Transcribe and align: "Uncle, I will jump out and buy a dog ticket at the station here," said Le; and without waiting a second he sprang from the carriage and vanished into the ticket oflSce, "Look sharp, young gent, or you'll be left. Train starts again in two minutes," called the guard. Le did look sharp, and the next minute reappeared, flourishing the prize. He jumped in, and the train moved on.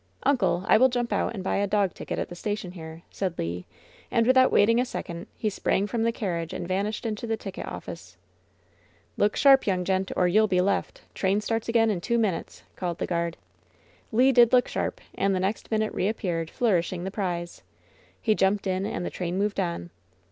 "Uncle, 0.23 0.65
I 0.67 0.77
will 0.79 0.89
jump 0.89 1.13
out 1.13 1.35
and 1.35 1.43
buy 1.43 1.57
a 1.57 1.67
dog 1.67 1.93
ticket 1.93 2.17
at 2.17 2.29
the 2.29 2.33
station 2.33 2.71
here," 2.71 3.03
said 3.11 3.37
Le; 3.37 3.65
and 4.09 4.25
without 4.25 4.51
waiting 4.51 4.81
a 4.81 4.83
second 4.83 5.27
he 5.37 5.47
sprang 5.47 5.85
from 5.85 6.01
the 6.01 6.11
carriage 6.11 6.53
and 6.53 6.67
vanished 6.67 7.05
into 7.05 7.27
the 7.27 7.37
ticket 7.37 7.67
oflSce, 7.67 8.15
"Look 9.15 9.35
sharp, 9.35 9.67
young 9.67 9.85
gent, 9.85 10.11
or 10.15 10.27
you'll 10.27 10.47
be 10.47 10.59
left. 10.59 11.03
Train 11.13 11.39
starts 11.39 11.69
again 11.69 11.91
in 11.91 12.01
two 12.01 12.17
minutes," 12.17 12.63
called 12.75 12.97
the 12.97 13.05
guard. 13.05 13.37
Le 14.11 14.33
did 14.33 14.53
look 14.53 14.67
sharp, 14.67 15.01
and 15.13 15.35
the 15.35 15.39
next 15.39 15.69
minute 15.69 15.93
reappeared, 15.93 16.49
flourishing 16.49 17.03
the 17.03 17.11
prize. 17.11 17.61
He 18.19 18.33
jumped 18.33 18.65
in, 18.65 18.87
and 18.87 19.05
the 19.05 19.11
train 19.11 19.37
moved 19.37 19.59
on. 19.59 19.91